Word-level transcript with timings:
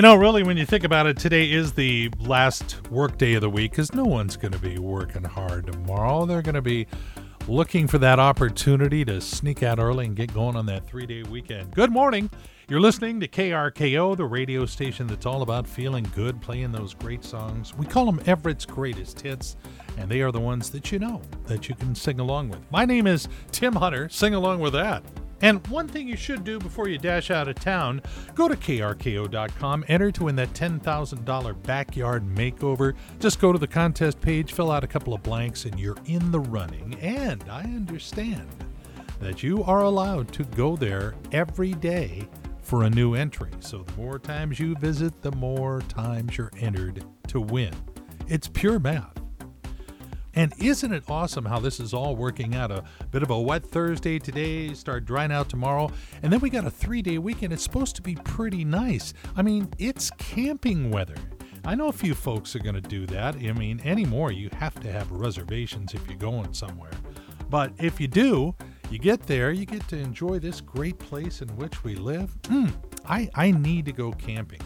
You 0.00 0.02
know, 0.02 0.14
really, 0.14 0.42
when 0.42 0.56
you 0.56 0.64
think 0.64 0.84
about 0.84 1.06
it, 1.06 1.18
today 1.18 1.52
is 1.52 1.72
the 1.72 2.10
last 2.20 2.88
work 2.90 3.18
day 3.18 3.34
of 3.34 3.42
the 3.42 3.50
week 3.50 3.72
because 3.72 3.92
no 3.92 4.06
one's 4.06 4.34
going 4.34 4.52
to 4.52 4.58
be 4.58 4.78
working 4.78 5.24
hard 5.24 5.66
tomorrow. 5.66 6.24
They're 6.24 6.40
going 6.40 6.54
to 6.54 6.62
be 6.62 6.86
looking 7.46 7.86
for 7.86 7.98
that 7.98 8.18
opportunity 8.18 9.04
to 9.04 9.20
sneak 9.20 9.62
out 9.62 9.78
early 9.78 10.06
and 10.06 10.16
get 10.16 10.32
going 10.32 10.56
on 10.56 10.64
that 10.64 10.86
three 10.86 11.04
day 11.04 11.22
weekend. 11.24 11.74
Good 11.74 11.92
morning. 11.92 12.30
You're 12.66 12.80
listening 12.80 13.20
to 13.20 13.28
KRKO, 13.28 14.16
the 14.16 14.24
radio 14.24 14.64
station 14.64 15.06
that's 15.06 15.26
all 15.26 15.42
about 15.42 15.66
feeling 15.66 16.10
good, 16.14 16.40
playing 16.40 16.72
those 16.72 16.94
great 16.94 17.22
songs. 17.22 17.74
We 17.76 17.84
call 17.84 18.06
them 18.06 18.22
Everett's 18.24 18.64
greatest 18.64 19.20
hits, 19.20 19.56
and 19.98 20.10
they 20.10 20.22
are 20.22 20.32
the 20.32 20.40
ones 20.40 20.70
that 20.70 20.90
you 20.90 20.98
know 20.98 21.20
that 21.44 21.68
you 21.68 21.74
can 21.74 21.94
sing 21.94 22.20
along 22.20 22.48
with. 22.48 22.60
My 22.72 22.86
name 22.86 23.06
is 23.06 23.28
Tim 23.52 23.74
Hunter. 23.74 24.08
Sing 24.08 24.32
along 24.32 24.60
with 24.60 24.72
that. 24.72 25.02
And 25.42 25.66
one 25.68 25.88
thing 25.88 26.06
you 26.06 26.16
should 26.16 26.44
do 26.44 26.58
before 26.58 26.88
you 26.88 26.98
dash 26.98 27.30
out 27.30 27.48
of 27.48 27.56
town, 27.56 28.02
go 28.34 28.48
to 28.48 28.56
krko.com, 28.56 29.84
enter 29.88 30.10
to 30.12 30.24
win 30.24 30.36
that 30.36 30.52
$10,000 30.52 31.62
backyard 31.62 32.26
makeover. 32.26 32.94
Just 33.18 33.40
go 33.40 33.52
to 33.52 33.58
the 33.58 33.66
contest 33.66 34.20
page, 34.20 34.52
fill 34.52 34.70
out 34.70 34.84
a 34.84 34.88
couple 34.88 35.14
of 35.14 35.22
blanks, 35.22 35.64
and 35.64 35.78
you're 35.78 35.96
in 36.06 36.30
the 36.30 36.40
running. 36.40 36.94
And 37.00 37.42
I 37.50 37.62
understand 37.62 38.48
that 39.20 39.42
you 39.42 39.62
are 39.64 39.82
allowed 39.82 40.32
to 40.32 40.44
go 40.44 40.76
there 40.76 41.14
every 41.32 41.72
day 41.72 42.28
for 42.62 42.84
a 42.84 42.90
new 42.90 43.14
entry. 43.14 43.50
So 43.60 43.82
the 43.82 43.92
more 44.00 44.18
times 44.18 44.60
you 44.60 44.74
visit, 44.76 45.22
the 45.22 45.32
more 45.32 45.80
times 45.88 46.38
you're 46.38 46.52
entered 46.58 47.04
to 47.28 47.40
win. 47.40 47.74
It's 48.28 48.48
pure 48.48 48.78
math. 48.78 49.19
And 50.34 50.52
isn't 50.58 50.92
it 50.92 51.04
awesome 51.08 51.44
how 51.44 51.58
this 51.58 51.80
is 51.80 51.92
all 51.92 52.14
working 52.14 52.54
out? 52.54 52.70
A 52.70 52.84
bit 53.10 53.22
of 53.22 53.30
a 53.30 53.40
wet 53.40 53.66
Thursday 53.66 54.18
today, 54.18 54.72
start 54.74 55.04
drying 55.04 55.32
out 55.32 55.48
tomorrow, 55.48 55.90
and 56.22 56.32
then 56.32 56.40
we 56.40 56.50
got 56.50 56.66
a 56.66 56.70
three 56.70 57.02
day 57.02 57.18
weekend. 57.18 57.52
It's 57.52 57.62
supposed 57.62 57.96
to 57.96 58.02
be 58.02 58.14
pretty 58.14 58.64
nice. 58.64 59.12
I 59.36 59.42
mean, 59.42 59.68
it's 59.78 60.10
camping 60.18 60.90
weather. 60.90 61.16
I 61.64 61.74
know 61.74 61.88
a 61.88 61.92
few 61.92 62.14
folks 62.14 62.56
are 62.56 62.60
going 62.60 62.76
to 62.76 62.80
do 62.80 63.06
that. 63.06 63.34
I 63.36 63.52
mean, 63.52 63.80
anymore, 63.84 64.32
you 64.32 64.48
have 64.56 64.78
to 64.80 64.90
have 64.90 65.10
reservations 65.10 65.94
if 65.94 66.06
you're 66.08 66.16
going 66.16 66.54
somewhere. 66.54 66.92
But 67.50 67.72
if 67.78 68.00
you 68.00 68.08
do, 68.08 68.54
you 68.90 68.98
get 68.98 69.26
there, 69.26 69.50
you 69.50 69.66
get 69.66 69.86
to 69.88 69.98
enjoy 69.98 70.38
this 70.38 70.60
great 70.60 70.98
place 70.98 71.42
in 71.42 71.48
which 71.56 71.84
we 71.84 71.96
live. 71.96 72.34
Mm, 72.42 72.72
I, 73.04 73.28
I 73.34 73.50
need 73.50 73.84
to 73.86 73.92
go 73.92 74.12
camping. 74.12 74.60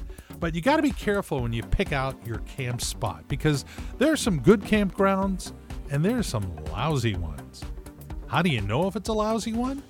But 0.45 0.55
you 0.55 0.61
got 0.61 0.77
to 0.77 0.83
be 0.83 0.91
careful 0.91 1.41
when 1.41 1.55
you 1.55 1.63
pick 1.63 1.91
out 1.91 2.19
your 2.27 2.41
camp 2.41 2.83
spot 2.83 3.27
because 3.29 3.65
there 3.97 4.13
are 4.13 4.17
some 4.17 4.41
good 4.41 4.61
campgrounds 4.61 5.55
and 5.91 6.05
there 6.05 6.19
are 6.19 6.23
some 6.23 6.55
lousy 6.67 7.15
ones. 7.15 7.63
How 8.27 8.43
do 8.43 8.51
you 8.51 8.61
know 8.61 8.87
if 8.87 8.95
it's 8.95 9.09
a 9.09 9.15
lousy 9.15 9.55
one? 9.55 9.83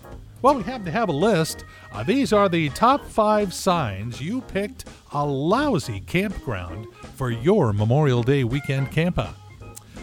Well, 0.42 0.55
we 0.55 0.62
have 0.62 0.84
to 0.84 0.92
have 0.92 1.08
a 1.08 1.12
list. 1.12 1.64
Uh, 1.91 2.05
these 2.05 2.32
are 2.32 2.48
the 2.48 2.69
top 2.69 3.05
five 3.05 3.52
signs 3.52 4.20
you 4.20 4.42
picked 4.42 4.84
a 5.10 5.27
lousy 5.27 5.98
campground 5.98 6.86
for 7.16 7.32
your 7.32 7.72
Memorial 7.72 8.22
Day 8.22 8.44
weekend 8.44 8.92
campout. 8.92 9.34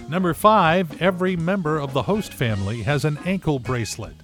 Number 0.10 0.34
five, 0.34 1.02
every 1.02 1.38
member 1.38 1.80
of 1.80 1.94
the 1.94 2.04
host 2.04 2.34
family 2.34 2.82
has 2.82 3.06
an 3.06 3.18
ankle 3.24 3.58
bracelet. 3.58 4.18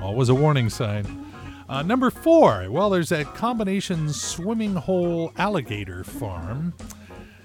Always 0.00 0.30
a 0.30 0.34
warning 0.34 0.70
sign. 0.70 1.26
Uh, 1.68 1.82
number 1.82 2.10
four, 2.10 2.66
well, 2.70 2.88
there's 2.88 3.10
that 3.10 3.34
combination 3.34 4.10
swimming 4.12 4.74
hole 4.74 5.32
alligator 5.36 6.02
farm. 6.02 6.72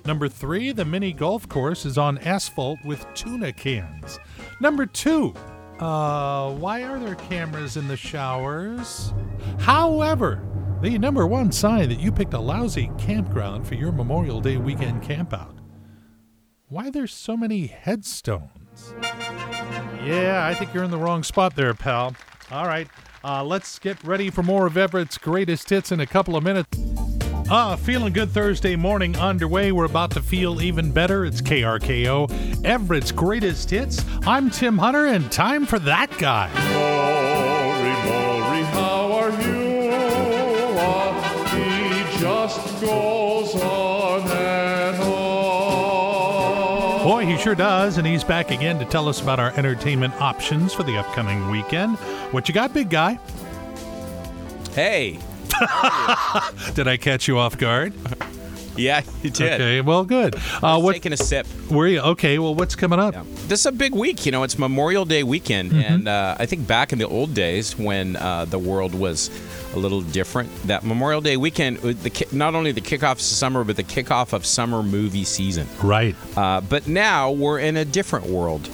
Number 0.05 0.27
three, 0.27 0.71
the 0.71 0.85
mini 0.85 1.11
golf 1.11 1.47
course 1.49 1.85
is 1.85 1.97
on 1.97 2.17
asphalt 2.19 2.79
with 2.85 3.05
tuna 3.13 3.51
cans. 3.51 4.19
Number 4.61 4.85
two, 4.85 5.33
uh, 5.79 6.51
why 6.51 6.83
are 6.83 6.99
there 6.99 7.15
cameras 7.15 7.75
in 7.75 7.87
the 7.87 7.97
showers? 7.97 9.13
However, 9.59 10.41
the 10.81 10.97
number 10.97 11.27
one 11.27 11.51
sign 11.51 11.89
that 11.89 11.99
you 11.99 12.11
picked 12.11 12.33
a 12.33 12.39
lousy 12.39 12.91
campground 12.97 13.67
for 13.67 13.75
your 13.75 13.91
Memorial 13.91 14.41
Day 14.41 14.57
weekend 14.57 15.01
campout. 15.01 15.57
Why 16.67 16.89
there's 16.89 17.13
so 17.13 17.37
many 17.37 17.67
headstones? 17.67 18.93
Yeah, 20.03 20.45
I 20.45 20.53
think 20.53 20.73
you're 20.73 20.83
in 20.83 20.91
the 20.91 20.97
wrong 20.97 21.23
spot 21.23 21.55
there, 21.55 21.73
pal. 21.73 22.15
All 22.51 22.67
right, 22.67 22.87
uh, 23.23 23.43
let's 23.43 23.79
get 23.79 24.03
ready 24.03 24.29
for 24.29 24.43
more 24.43 24.65
of 24.65 24.77
Everett's 24.77 25.17
greatest 25.17 25.69
hits 25.69 25.91
in 25.91 25.99
a 25.99 26.05
couple 26.05 26.35
of 26.35 26.43
minutes. 26.43 26.69
Ah, 27.49 27.75
feeling 27.75 28.13
good 28.13 28.31
Thursday 28.31 28.75
morning 28.75 29.15
underway. 29.17 29.71
We're 29.71 29.85
about 29.85 30.11
to 30.11 30.21
feel 30.21 30.61
even 30.61 30.91
better. 30.91 31.25
It's 31.25 31.41
KRKO, 31.41 32.65
Everett's 32.65 33.11
greatest 33.11 33.69
hits. 33.69 34.03
I'm 34.25 34.49
Tim 34.49 34.77
Hunter, 34.77 35.05
and 35.07 35.31
time 35.31 35.65
for 35.65 35.79
that 35.79 36.17
guy. 36.17 36.49
Maury, 36.71 37.93
Maury, 38.09 38.63
how 38.63 39.11
are 39.11 39.29
you? 39.41 39.89
Ah, 40.79 42.17
just 42.19 42.83
Boy, 47.03 47.25
he 47.25 47.37
sure 47.37 47.53
does, 47.53 47.97
and 47.97 48.07
he's 48.07 48.23
back 48.23 48.49
again 48.49 48.79
to 48.79 48.85
tell 48.85 49.09
us 49.09 49.21
about 49.21 49.37
our 49.37 49.51
entertainment 49.57 50.13
options 50.21 50.73
for 50.73 50.83
the 50.83 50.97
upcoming 50.97 51.49
weekend. 51.49 51.97
What 52.31 52.47
you 52.47 52.53
got, 52.53 52.73
big 52.73 52.89
guy? 52.89 53.19
Hey. 54.71 55.19
Did 56.73 56.87
I 56.87 56.95
catch 56.97 57.27
you 57.27 57.37
off 57.37 57.57
guard? 57.57 57.93
Yeah, 58.77 59.03
you 59.21 59.29
did. 59.29 59.53
Okay, 59.53 59.81
well, 59.81 60.03
good. 60.03 60.35
Uh, 60.61 60.79
what 60.81 60.93
taking 60.93 61.13
a 61.13 61.17
sip. 61.17 61.45
were 61.69 61.87
you? 61.87 61.99
Okay, 61.99 62.39
well, 62.39 62.55
what's 62.55 62.75
coming 62.75 62.99
up? 62.99 63.13
Yeah. 63.13 63.23
This 63.47 63.59
is 63.59 63.65
a 63.67 63.71
big 63.71 63.93
week. 63.93 64.25
You 64.25 64.31
know, 64.31 64.41
it's 64.43 64.57
Memorial 64.57 65.05
Day 65.05 65.21
weekend, 65.23 65.71
Mm-hmm. 65.71 65.93
and 65.93 66.07
uh, 66.07 66.35
I 66.39 66.45
think 66.47 66.65
back 66.67 66.91
in 66.91 66.97
the 66.99 67.07
old 67.07 67.33
days 67.35 67.77
when 67.77 68.15
uh, 68.15 68.45
the 68.45 68.57
world 68.57 68.95
was 68.95 69.29
a 69.75 69.77
little 69.79 70.01
different, 70.01 70.49
that 70.67 70.83
Memorial 70.83 71.21
Day 71.21 71.37
weekend, 71.37 71.77
uh, 71.79 71.93
the 72.01 72.27
not 72.31 72.55
only 72.55 72.71
the 72.71 72.81
kickoff 72.81 73.11
of 73.13 73.21
summer, 73.21 73.63
but 73.63 73.75
the 73.75 73.83
kickoff 73.83 74.33
of 74.33 74.43
summer 74.45 74.81
movie 74.81 75.23
season. 75.23 75.67
Right. 75.83 76.15
Uh, 76.35 76.61
but 76.61 76.87
now 76.87 77.31
we're 77.31 77.59
in 77.59 77.77
a 77.77 77.85
different 77.85 78.25
world. 78.25 78.67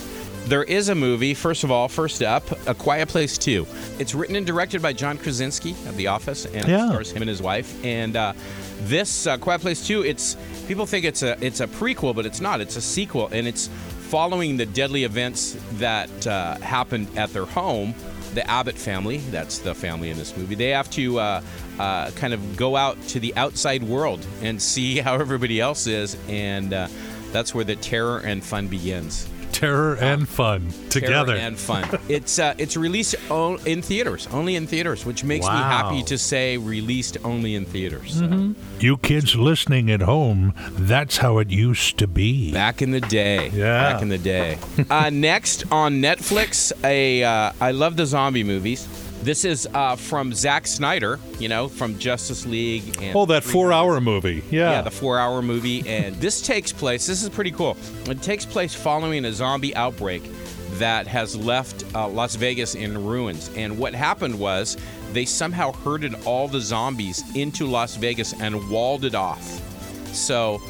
There 0.50 0.64
is 0.64 0.90
a 0.90 0.96
movie, 0.96 1.36
first 1.36 1.64
of 1.64 1.70
all, 1.70 1.88
first 1.88 2.24
up, 2.24 2.44
A 2.68 2.74
Quiet 2.74 3.08
Place 3.08 3.38
2. 3.38 3.68
It's 4.00 4.16
written 4.16 4.36
and 4.36 4.48
directed 4.48 4.82
by 4.82 4.94
John 4.94 5.20
Krasinski 5.20 5.74
of 5.88 5.96
The 5.96 6.08
Office, 6.08 6.48
and 6.48 6.68
Yeah. 6.68 6.86
it 6.86 6.90
stars 6.90 7.12
him 7.12 7.22
and 7.22 7.30
his 7.30 7.40
wife. 7.40 7.72
And 7.86 8.16
uh, 8.16 8.34
this 8.82 9.28
uh, 9.28 9.38
Quiet 9.38 9.62
Place 9.62 9.86
2, 9.86 10.04
it's 10.04 10.38
people 10.68 10.88
think 10.88 11.06
it's 11.06 11.22
a 11.22 11.38
it's 11.40 11.60
a 11.60 11.68
prequel, 11.68 12.16
but 12.16 12.26
it's 12.26 12.42
not. 12.42 12.62
It's 12.62 12.78
a 12.78 12.82
sequel, 12.82 13.28
and 13.32 13.46
it's 13.48 13.68
following 14.10 14.58
the 14.58 14.66
deadly 14.66 15.04
events 15.04 15.56
that 15.74 16.26
uh, 16.26 16.56
happened 16.62 17.16
at 17.16 17.32
their 17.32 17.46
home. 17.46 17.94
The 18.34 18.50
Abbott 18.50 18.76
family, 18.76 19.18
that's 19.18 19.60
the 19.60 19.76
family 19.76 20.10
in 20.10 20.18
this 20.18 20.36
movie, 20.36 20.56
they 20.56 20.70
have 20.70 20.90
to 20.92 21.20
uh, 21.20 21.42
uh, 21.78 22.10
kind 22.12 22.34
of 22.34 22.58
go 22.58 22.76
out 22.76 23.00
to 23.10 23.20
the 23.20 23.36
outside 23.36 23.84
world 23.84 24.26
and 24.42 24.60
see 24.60 24.98
how 25.06 25.14
everybody 25.14 25.60
else 25.62 25.86
is, 25.86 26.18
and 26.28 26.74
uh, 26.74 26.88
that's 27.32 27.54
where 27.54 27.64
the 27.66 27.76
terror 27.76 28.18
and 28.18 28.44
fun 28.44 28.68
begins. 28.68 29.28
Terror 29.60 29.96
and 29.96 30.28
fun 30.28 30.72
together. 30.90 31.36
Terror 31.36 31.48
and 31.48 31.58
fun. 31.60 32.00
it's 32.08 32.40
uh, 32.40 32.54
it's 32.58 32.78
released 32.78 33.16
o- 33.30 33.58
in 33.66 33.82
theaters, 33.82 34.28
only 34.32 34.56
in 34.56 34.68
theaters, 34.68 35.06
which 35.06 35.24
makes 35.26 35.46
me 35.46 35.52
Wow. 35.52 35.70
happy 35.90 36.04
to 36.04 36.18
say 36.18 36.58
released 36.58 37.18
only 37.26 37.56
in 37.56 37.66
theaters. 37.66 38.22
you 38.80 38.98
kids 38.98 39.36
listening 39.36 39.92
at 39.92 40.02
home, 40.02 40.54
that's 40.78 41.18
how 41.18 41.40
it 41.40 41.50
used 41.50 41.98
to 41.98 42.08
be. 42.08 42.52
Back 42.54 42.82
in 42.82 42.92
the 42.92 43.02
day. 43.02 43.50
Yeah. 43.54 43.92
Back 43.92 44.02
in 44.02 44.08
the 44.10 44.18
day. 44.18 44.58
uh, 44.90 45.10
next 45.10 45.70
on 45.72 46.02
Netflix, 46.02 46.72
a 46.84 47.24
uh, 47.24 47.52
I 47.60 47.72
love 47.72 47.98
the 47.98 48.06
zombie 48.06 48.44
movies. 48.46 48.88
This 49.22 49.44
is 49.44 49.68
uh, 49.74 49.96
from 49.98 50.34
Zack 50.34 50.66
Snyder, 50.66 51.20
you 51.40 51.50
know, 51.50 51.68
from 51.68 52.00
Justice 52.00 52.46
League. 52.46 52.98
And 53.02 53.16
Oh, 53.16 53.26
that 53.26 53.44
four-hour 53.44 54.00
movie. 54.00 54.44
Yeah. 54.50 54.72
Yeah, 54.72 54.82
the 54.82 54.92
four-hour 54.92 55.42
movie, 55.42 55.88
and 55.88 56.16
this 56.16 56.42
takes 56.42 56.72
place. 56.72 57.06
This 57.06 57.22
is 57.22 57.30
pretty 57.30 57.52
cool. 57.52 57.76
It 58.06 58.22
takes 58.22 58.46
place 58.46 58.74
following 58.74 59.26
a 59.26 59.34
zombie 59.34 59.76
outbreak 59.76 60.24
that 60.74 61.06
has 61.08 61.36
left 61.36 61.84
uh, 61.96 62.08
Las 62.08 62.36
Vegas 62.36 62.76
in 62.76 63.06
ruins. 63.06 63.50
And 63.56 63.78
what 63.78 63.94
happened 63.94 64.40
was 64.40 64.78
they 65.12 65.26
somehow 65.26 65.74
herded 65.74 66.16
all 66.26 66.48
the 66.48 66.62
zombies 66.62 67.24
into 67.36 67.66
Las 67.66 67.96
Vegas 67.98 68.34
and 68.40 68.70
walled 68.70 69.04
it 69.04 69.16
off. 69.16 69.44
So 70.16 70.62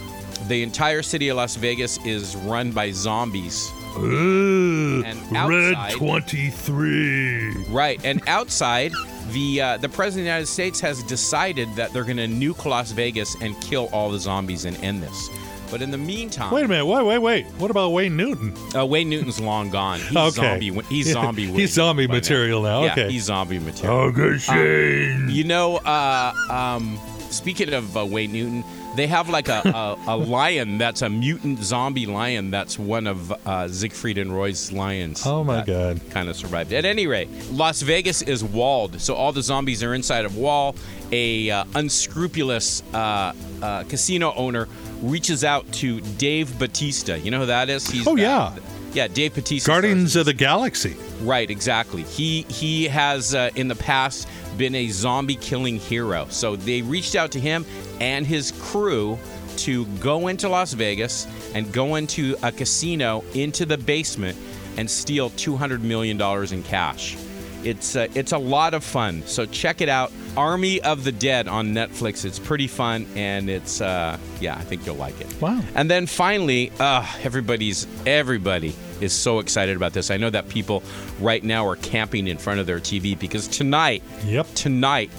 the 0.48 0.64
entire 0.64 1.04
city 1.04 1.30
of 1.30 1.38
Las 1.38 1.56
Vegas 1.56 2.04
is 2.06 2.36
run 2.38 2.72
by 2.72 2.92
zombies. 2.92 3.72
Ooh, 3.98 5.04
And 5.06 5.50
Red 5.50 5.92
23. 5.92 7.66
Right, 7.70 8.00
and 8.06 8.22
outside, 8.28 8.92
the 9.32 9.62
uh, 9.62 9.78
the 9.78 9.90
president 9.90 10.22
of 10.22 10.26
the 10.26 10.30
United 10.32 10.48
States 10.48 10.80
has 10.80 11.04
decided 11.04 11.74
that 11.76 11.92
they're 11.94 12.04
going 12.04 12.18
to 12.18 12.28
nuke 12.28 12.66
Las 12.66 12.92
Vegas 12.92 13.36
and 13.42 13.60
kill 13.62 13.90
all 13.92 14.10
the 14.12 14.20
zombies 14.20 14.66
and 14.66 14.76
end 14.84 15.04
this. 15.04 15.30
But 15.72 15.84
in 15.84 15.92
the 15.92 16.00
meantime, 16.00 16.52
Wait 16.52 16.66
a 16.66 16.68
minute. 16.68 16.86
Wait, 16.88 17.04
wait, 17.06 17.20
wait. 17.20 17.46
What 17.60 17.70
about 17.70 17.92
Wayne 17.92 18.18
Newton? 18.18 18.56
Uh, 18.76 18.88
Wayne 18.88 19.08
Newton's 19.08 19.40
long 19.40 19.70
gone. 19.70 20.00
He's 20.00 20.18
Okay. 20.18 20.32
zombie. 20.60 20.72
He's 20.90 21.12
zombie. 21.14 21.46
He's 21.46 21.74
zombie 21.74 22.08
material 22.08 22.64
now. 22.64 22.84
Yeah, 22.86 22.92
Okay. 22.94 23.12
he's 23.12 23.26
zombie 23.26 23.60
material. 23.60 24.00
Oh, 24.00 24.12
good 24.12 24.42
Shane. 24.42 25.28
You 25.30 25.44
know, 25.44 25.78
uh, 25.78 26.34
um, 26.50 27.00
speaking 27.30 27.72
of 27.72 27.96
uh, 27.96 28.04
Wayne 28.04 28.32
Newton, 28.32 28.64
they 28.96 29.08
have 29.08 29.30
like 29.30 29.48
a, 29.50 29.62
a, 30.08 30.16
a 30.16 30.18
lion 30.18 30.78
that's 30.78 31.02
a 31.02 31.10
mutant 31.10 31.60
zombie 31.60 32.06
lion. 32.06 32.52
That's 32.52 32.78
one 32.80 33.08
of 33.08 33.32
uh, 33.48 33.68
Siegfried 33.68 34.18
and 34.18 34.36
Roy's 34.36 34.72
lions. 34.72 35.24
Oh, 35.26 35.44
my 35.44 35.64
God. 35.64 36.02
Kind 36.10 36.30
of 36.30 36.36
survived. 36.36 36.74
At 36.74 36.86
any 36.86 37.08
rate, 37.08 37.30
Las 37.52 37.82
Vegas 37.82 38.22
is 38.22 38.44
walled, 38.44 39.00
so 39.00 39.14
all 39.16 39.32
the 39.32 39.42
zombies 39.44 39.84
are 39.84 39.94
inside 39.94 40.26
of 40.26 40.36
wall. 40.38 40.76
A 41.12 41.50
uh, 41.50 41.66
unscrupulous 41.76 42.84
uh, 42.94 43.34
uh, 43.62 43.84
casino 43.84 44.34
owner 44.36 44.68
reaches 45.02 45.44
out 45.44 45.72
to 45.74 46.02
Dave 46.18 46.58
Batista. 46.60 47.16
You 47.16 47.32
know 47.32 47.40
who 47.40 47.46
that 47.48 47.70
is? 47.70 47.88
He's 47.90 48.08
Oh, 48.08 48.16
yeah. 48.16 48.56
Yeah, 48.94 49.08
Dave 49.08 49.36
Batista. 49.36 49.72
Guardians 49.72 50.16
of 50.16 50.26
the 50.26 50.34
Galaxy. 50.34 50.96
Right, 51.22 51.50
exactly. 51.50 52.04
He 52.04 52.44
he 52.44 52.86
has 52.86 53.36
uh, 53.36 53.50
in 53.56 53.68
the 53.68 53.76
past 53.76 54.28
been 54.58 54.76
a 54.76 54.88
zombie 54.90 55.36
killing 55.36 55.78
hero. 55.78 56.28
So 56.30 56.56
they 56.56 56.82
reached 56.82 57.16
out 57.16 57.32
to 57.32 57.40
him 57.40 57.66
and 58.00 58.26
his 58.26 58.52
crew 58.60 59.18
to 59.58 59.86
go 59.98 60.28
into 60.28 60.50
Las 60.50 60.74
Vegas 60.74 61.28
and 61.54 61.72
go 61.72 61.96
into 61.96 62.36
a 62.44 62.52
casino 62.52 63.24
into 63.34 63.66
the 63.66 63.78
basement 63.78 64.38
and 64.78 64.90
steal 64.90 65.30
200 65.32 65.84
million 65.84 66.18
dollars 66.18 66.52
in 66.52 66.64
cash. 66.64 67.18
It's 67.64 67.96
uh, 67.96 68.08
it's 68.16 68.32
a 68.32 68.38
lot 68.38 68.74
of 68.74 68.84
fun. 68.84 69.24
So 69.26 69.46
check 69.46 69.82
it 69.82 69.90
out. 69.90 70.12
Army 70.38 70.82
of 70.82 71.04
the 71.04 71.12
Dead 71.12 71.48
on 71.48 71.70
Netflix. 71.74 72.24
It's 72.26 72.40
pretty 72.40 72.68
fun 72.68 73.06
and 73.16 73.50
it's 73.50 73.82
uh, 73.82 74.18
yeah, 74.40 74.56
I 74.56 74.62
think 74.62 74.86
you'll 74.86 74.96
like 74.96 75.20
it. 75.20 75.42
Wow. 75.42 75.62
And 75.76 75.90
then 75.90 76.06
finally, 76.06 76.72
uh, 76.80 77.06
everybody's 77.24 77.86
everybody 78.06 78.76
is 79.02 79.14
so 79.14 79.40
excited 79.40 79.76
about 79.76 79.94
this. 79.94 80.12
I 80.12 80.18
know 80.18 80.30
that 80.30 80.50
people 80.50 80.84
right 81.20 81.44
now 81.44 81.66
are 81.68 81.76
camping 81.78 82.28
in 82.28 82.38
front 82.38 82.60
of 82.60 82.66
their 82.68 82.80
TV 82.80 83.18
because 83.18 83.48
tonight, 83.48 84.04
Yep. 84.26 84.48
tonight, 84.56 85.10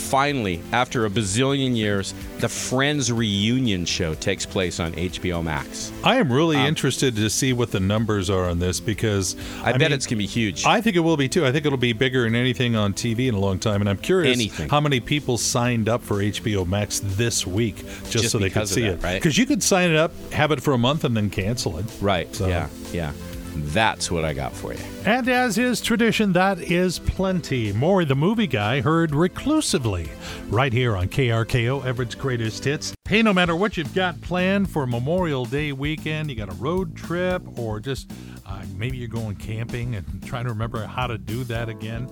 finally, 0.00 0.60
after 0.72 1.06
a 1.06 1.10
bazillion 1.10 1.76
years, 1.76 2.14
the 2.38 2.48
Friends 2.48 3.12
reunion 3.12 3.84
show 3.84 4.14
takes 4.14 4.46
place 4.46 4.80
on 4.80 4.92
HBO 4.92 5.42
Max. 5.44 5.92
I 6.02 6.16
am 6.16 6.32
really 6.32 6.56
interested 6.56 7.14
to 7.16 7.28
see 7.30 7.52
what 7.52 7.70
the 7.70 7.80
numbers 7.80 8.30
are 8.30 8.48
on 8.48 8.58
this 8.58 8.80
because 8.80 9.34
Um, 9.34 9.40
I, 9.64 9.72
bet 9.72 9.80
mean, 9.82 9.92
it's 9.92 10.06
gonna 10.06 10.18
be 10.18 10.26
huge. 10.26 10.64
I 10.64 10.80
think 10.80 10.96
it 10.96 11.00
will 11.00 11.16
be 11.16 11.28
too. 11.28 11.44
I 11.46 11.52
think 11.52 11.66
it'll 11.66 11.78
be 11.78 11.92
bigger 11.92 12.22
than 12.24 12.34
anything 12.34 12.74
on 12.76 12.92
TV 12.94 13.28
in 13.28 13.34
a 13.34 13.38
long 13.38 13.58
time. 13.58 13.80
And 13.82 13.88
I'm 13.90 13.98
curious 13.98 14.36
Anything. 14.36 14.68
how 14.68 14.80
many 14.80 15.00
people 15.00 15.36
signed 15.38 15.88
up 15.88 16.02
for 16.02 16.16
HBO 16.22 16.64
Max 16.66 17.00
this 17.04 17.46
week 17.46 17.76
just, 17.76 18.10
Just 18.12 18.30
so 18.30 18.38
they 18.38 18.50
could 18.50 18.68
see 18.68 18.82
that, 18.82 18.94
it. 18.94 19.02
right? 19.02 19.14
Because 19.14 19.36
you 19.38 19.46
could 19.46 19.62
sign 19.62 19.90
it 19.90 19.96
up, 19.96 20.12
have 20.32 20.50
it 20.50 20.62
for 20.62 20.72
a 20.72 20.78
month, 20.78 21.04
and 21.04 21.16
then 21.16 21.30
cancel 21.30 21.78
it. 21.78 21.84
right? 22.00 22.34
So- 22.34 22.48
Yeah, 22.48 22.68
yeah. 22.92 23.12
That's 23.54 24.10
what 24.10 24.24
I 24.24 24.32
got 24.32 24.52
for 24.52 24.72
you. 24.72 24.80
And 25.04 25.28
as 25.28 25.58
is 25.58 25.80
tradition, 25.80 26.32
that 26.34 26.58
is 26.58 26.98
plenty. 26.98 27.72
Maury 27.72 28.04
the 28.04 28.14
movie 28.14 28.46
guy 28.46 28.80
heard 28.80 29.14
reclusively 29.14 30.08
right 30.48 30.72
here 30.72 30.96
on 30.96 31.08
KRKO, 31.08 31.84
Everett's 31.84 32.14
Greatest 32.14 32.64
Hits. 32.64 32.94
Hey, 33.08 33.22
no 33.22 33.32
matter 33.32 33.56
what 33.56 33.76
you've 33.76 33.94
got 33.94 34.20
planned 34.20 34.70
for 34.70 34.86
Memorial 34.86 35.44
Day 35.44 35.72
weekend, 35.72 36.30
you 36.30 36.36
got 36.36 36.48
a 36.48 36.54
road 36.54 36.96
trip, 36.96 37.42
or 37.58 37.80
just 37.80 38.10
uh, 38.46 38.62
maybe 38.76 38.96
you're 38.96 39.08
going 39.08 39.36
camping 39.36 39.96
and 39.96 40.24
trying 40.24 40.44
to 40.44 40.50
remember 40.50 40.84
how 40.84 41.06
to 41.06 41.18
do 41.18 41.44
that 41.44 41.68
again. 41.68 42.08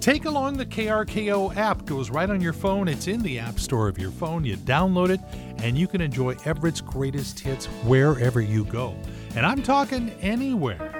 Take 0.00 0.24
along 0.24 0.56
the 0.56 0.64
KRKO 0.64 1.54
app. 1.56 1.84
Goes 1.84 2.08
right 2.08 2.30
on 2.30 2.40
your 2.40 2.54
phone. 2.54 2.88
It's 2.88 3.06
in 3.06 3.22
the 3.22 3.38
App 3.38 3.60
Store 3.60 3.86
of 3.86 3.98
your 3.98 4.10
phone. 4.10 4.46
You 4.46 4.56
download 4.56 5.10
it, 5.10 5.20
and 5.62 5.76
you 5.76 5.86
can 5.86 6.00
enjoy 6.00 6.36
Everett's 6.46 6.80
greatest 6.80 7.38
hits 7.38 7.66
wherever 7.84 8.40
you 8.40 8.64
go. 8.64 8.96
And 9.36 9.46
I'm 9.46 9.62
talking 9.62 10.10
anywhere. 10.20 10.94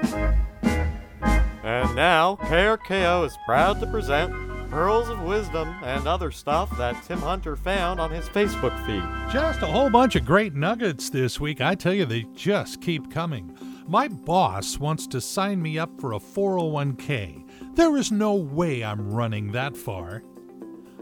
And 1.62 1.94
now, 1.94 2.37
KRKO 2.37 3.27
is 3.27 3.37
proud 3.44 3.81
to 3.81 3.87
present 3.87 4.32
Pearls 4.71 5.09
of 5.09 5.21
Wisdom 5.23 5.75
and 5.82 6.06
other 6.06 6.31
stuff 6.31 6.77
that 6.79 7.03
Tim 7.05 7.19
Hunter 7.19 7.56
found 7.56 8.00
on 8.00 8.11
his 8.12 8.29
Facebook 8.29 8.75
feed. 8.87 9.03
Just 9.32 9.62
a 9.62 9.67
whole 9.67 9.91
bunch 9.91 10.15
of 10.15 10.25
great 10.25 10.55
nuggets 10.55 11.11
this 11.11 11.41
week. 11.41 11.61
I 11.61 11.75
tell 11.75 11.93
you, 11.93 12.05
they 12.05 12.25
just 12.35 12.81
keep 12.81 13.11
coming. 13.11 13.56
My 13.88 14.06
boss 14.06 14.79
wants 14.79 15.09
to 15.09 15.21
sign 15.21 15.61
me 15.61 15.76
up 15.79 15.91
for 16.00 16.12
a 16.12 16.21
401k. 16.21 17.44
There 17.75 17.97
is 17.97 18.12
no 18.12 18.35
way 18.35 18.85
I'm 18.85 19.11
running 19.11 19.50
that 19.53 19.76
far. 19.76 20.23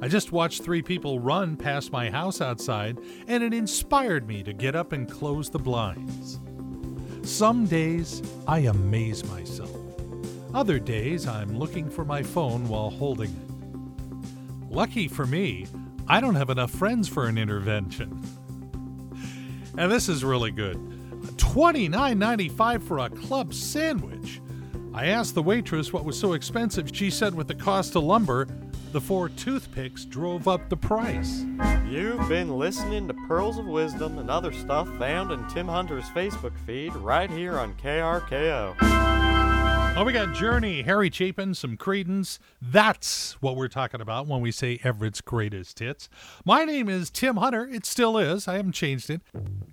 I 0.01 0.09
just 0.09 0.33
watched 0.33 0.63
three 0.63 0.81
people 0.81 1.21
run 1.21 1.57
past 1.57 1.93
my 1.93 2.09
house 2.09 2.41
outside, 2.41 2.99
and 3.27 3.43
it 3.43 3.53
inspired 3.53 4.27
me 4.27 4.43
to 4.45 4.55
get 4.55 4.75
up 4.75 4.93
and 4.93 5.11
close 5.11 5.51
the 5.51 5.59
blinds. 5.59 6.39
Some 7.29 7.67
days 7.67 8.23
I 8.49 8.61
amaze 8.61 9.23
myself. 9.27 9.71
Other 10.55 10.79
days 10.79 11.27
I'm 11.27 11.59
looking 11.59 11.91
for 11.91 12.03
my 12.03 12.23
phone 12.23 12.67
while 12.69 12.89
holding 12.89 13.29
it. 13.29 14.73
Lucky 14.75 15.09
for 15.09 15.27
me, 15.27 15.67
I 16.09 16.23
don't 16.23 16.37
have 16.37 16.49
enough 16.49 16.71
friends 16.71 17.07
for 17.07 17.27
an 17.27 17.37
intervention. 17.37 18.19
And 19.77 19.93
this 19.93 20.09
is 20.09 20.25
really 20.25 20.51
good. 20.51 20.79
$29.95 21.37 22.83
for 22.83 22.99
a 22.99 23.11
club 23.11 23.53
sandwich. 23.53 24.41
I 24.95 25.07
asked 25.09 25.35
the 25.35 25.43
waitress 25.43 25.93
what 25.93 26.07
was 26.07 26.19
so 26.19 26.33
expensive. 26.33 26.91
She 26.93 27.11
said 27.11 27.35
with 27.35 27.47
the 27.47 27.55
cost 27.55 27.95
of 27.95 28.05
lumber, 28.05 28.49
the 28.93 29.01
four 29.01 29.29
toothpicks 29.29 30.05
drove 30.05 30.49
up 30.49 30.69
the 30.69 30.77
price. 30.77 31.45
You've 31.87 32.29
been 32.29 32.59
listening 32.59 33.07
to 33.09 33.15
Pearls 33.27 33.59
of 33.59 33.67
Wisdom 33.67 34.19
and 34.19 34.31
other 34.31 34.53
stuff 34.53 34.89
found 34.99 35.31
in 35.31 35.47
Tim 35.49 35.69
Hunter's 35.69 36.09
Facebook 36.11 36.57
feed 36.67 36.95
right 36.97 37.31
here 37.31 37.59
on 37.59 37.75
KRKO. 37.75 38.77
Oh, 39.97 40.05
we 40.05 40.13
got 40.13 40.33
Journey, 40.33 40.83
Harry 40.83 41.11
Chapin, 41.11 41.55
some 41.55 41.77
Creedence. 41.77 42.39
That's 42.63 43.33
what 43.43 43.57
we're 43.57 43.69
talking 43.69 44.01
about 44.01 44.27
when 44.29 44.41
we 44.41 44.53
say 44.53 44.79
Everett's 44.85 45.21
greatest 45.21 45.81
hits. 45.81 46.09
My 46.45 46.65
name 46.65 46.89
is 46.89 47.11
Tim 47.11 47.37
Hunter. 47.37 47.69
It 47.69 47.85
still 47.85 48.17
is. 48.17 48.47
I 48.47 48.57
haven't 48.57 48.73
changed 48.73 49.11
it. 49.11 49.23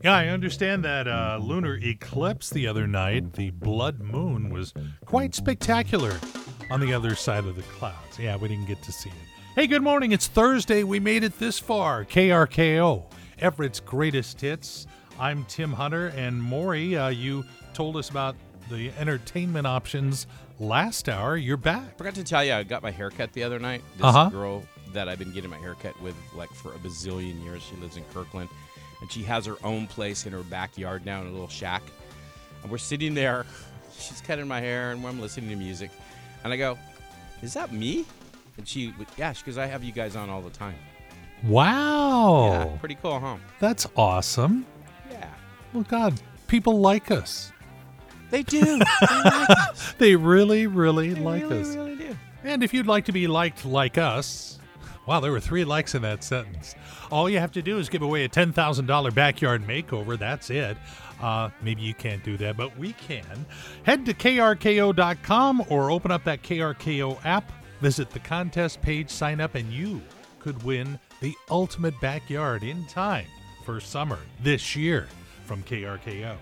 Yeah, 0.03 0.15
I 0.15 0.27
understand 0.27 0.83
that 0.83 1.07
uh, 1.07 1.39
lunar 1.41 1.75
eclipse 1.75 2.49
the 2.49 2.67
other 2.67 2.87
night, 2.87 3.33
the 3.33 3.51
blood 3.51 4.01
moon, 4.01 4.49
was 4.49 4.73
quite 5.05 5.35
spectacular 5.35 6.19
on 6.71 6.79
the 6.79 6.93
other 6.93 7.15
side 7.15 7.45
of 7.45 7.55
the 7.55 7.61
clouds. 7.63 8.19
Yeah, 8.19 8.35
we 8.37 8.47
didn't 8.47 8.65
get 8.65 8.81
to 8.83 8.91
see 8.91 9.09
it. 9.09 9.15
Hey, 9.55 9.67
good 9.67 9.83
morning. 9.83 10.11
It's 10.11 10.27
Thursday. 10.27 10.83
We 10.83 10.99
made 10.99 11.23
it 11.23 11.39
this 11.39 11.57
far. 11.59 12.03
KRKO, 12.05 13.03
Everett's 13.39 13.79
greatest 13.79 14.41
hits. 14.41 14.87
I'm 15.19 15.45
Tim 15.45 15.71
Hunter, 15.71 16.07
and 16.17 16.41
Maury, 16.41 16.97
uh, 16.97 17.07
you 17.09 17.45
told 17.73 17.95
us 17.95 18.09
about 18.09 18.35
the 18.69 18.91
entertainment 18.97 19.65
options 19.65 20.27
last 20.59 21.07
hour. 21.07 21.37
You're 21.37 21.55
back. 21.55 21.97
Forgot 21.97 22.15
to 22.15 22.23
tell 22.23 22.43
you, 22.43 22.53
I 22.53 22.63
got 22.63 22.83
my 22.83 22.91
haircut 22.91 23.31
the 23.33 23.43
other 23.43 23.59
night. 23.59 23.81
This 23.95 24.05
Uh-huh. 24.05 24.29
girl 24.29 24.63
that 24.91 25.07
I've 25.07 25.19
been 25.19 25.31
getting 25.31 25.49
my 25.49 25.57
haircut 25.57 25.99
with 26.01 26.15
like 26.33 26.49
for 26.49 26.73
a 26.73 26.77
bazillion 26.77 27.41
years. 27.43 27.61
She 27.63 27.75
lives 27.77 27.95
in 27.95 28.03
Kirkland, 28.13 28.49
and 29.01 29.11
she 29.11 29.23
has 29.23 29.45
her 29.45 29.55
own 29.63 29.87
place 29.87 30.25
in 30.25 30.33
her 30.33 30.43
backyard 30.43 31.05
now 31.05 31.21
in 31.21 31.27
a 31.27 31.31
little 31.31 31.47
shack. 31.47 31.83
And 32.63 32.71
we're 32.71 32.77
sitting 32.77 33.13
there. 33.13 33.45
She's 33.97 34.19
cutting 34.19 34.47
my 34.49 34.59
hair, 34.59 34.91
and 34.91 35.05
I'm 35.05 35.21
listening 35.21 35.49
to 35.51 35.55
music. 35.55 35.91
And 36.45 36.53
I 36.53 36.57
go, 36.57 36.77
"Is 37.41 37.53
that 37.55 37.73
me?" 37.73 38.05
And 38.57 38.65
she, 38.65 38.93
yeah, 39.17 39.33
goes, 39.45 39.57
"I 39.57 39.65
have 39.65 39.83
you 39.83 39.91
guys 39.91 40.15
on 40.15 40.29
all 40.29 40.41
the 40.41 40.49
time." 40.51 40.75
Wow. 41.43 42.47
Yeah, 42.51 42.77
pretty 42.79 42.95
cool, 43.01 43.19
huh? 43.19 43.37
That's 43.59 43.87
awesome. 43.97 44.65
Yeah, 45.11 45.29
Well, 45.73 45.83
God, 45.83 46.19
people 46.47 46.79
like 46.79 47.11
us. 47.11 47.51
they 48.31 48.43
do. 48.43 48.61
they 48.61 48.77
like 48.77 49.49
us. 49.69 49.93
They 49.97 50.15
really, 50.15 50.67
really 50.67 51.13
They 51.13 51.21
like 51.21 51.41
really, 51.43 51.61
us. 51.61 51.75
really 51.75 51.95
do. 51.95 52.15
And 52.43 52.63
if 52.63 52.73
you'd 52.73 52.87
like 52.87 53.05
to 53.05 53.11
be 53.11 53.27
liked 53.27 53.65
like 53.65 53.97
us, 53.97 54.59
wow, 55.07 55.19
there 55.19 55.31
were 55.31 55.39
three 55.39 55.63
likes 55.63 55.95
in 55.95 56.01
that 56.03 56.23
sentence. 56.23 56.75
All 57.11 57.29
you 57.29 57.39
have 57.39 57.51
to 57.53 57.61
do 57.61 57.77
is 57.77 57.89
give 57.89 58.01
away 58.01 58.25
a 58.25 58.29
$10,000 58.29 59.15
backyard 59.15 59.63
makeover. 59.65 60.17
That's 60.17 60.49
it. 60.49 60.77
Uh, 61.21 61.49
maybe 61.61 61.81
you 61.81 61.93
can't 61.93 62.23
do 62.23 62.37
that, 62.37 62.57
but 62.57 62.77
we 62.77 62.93
can. 62.93 63.45
Head 63.83 64.05
to 64.05 64.13
krko.com 64.13 65.65
or 65.69 65.91
open 65.91 66.11
up 66.11 66.23
that 66.25 66.43
KRKO 66.43 67.23
app, 67.25 67.51
visit 67.81 68.09
the 68.09 68.19
contest 68.19 68.81
page, 68.81 69.09
sign 69.09 69.39
up, 69.39 69.55
and 69.55 69.71
you 69.71 70.01
could 70.39 70.61
win 70.63 70.99
the 71.21 71.33
ultimate 71.49 71.99
backyard 72.01 72.63
in 72.63 72.85
time 72.87 73.27
for 73.63 73.79
summer 73.79 74.19
this 74.41 74.75
year 74.75 75.07
from 75.45 75.63
KRKO. 75.63 76.37